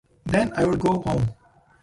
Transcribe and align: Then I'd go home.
Then 0.25 0.51
I'd 0.53 0.79
go 0.79 0.99
home. 1.01 1.35